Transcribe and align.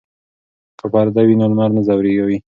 که 0.79 0.85
پرده 0.93 1.21
وي 1.25 1.35
نو 1.39 1.45
لمر 1.51 1.69
نه 1.77 1.81
ځوروي. 1.87 2.37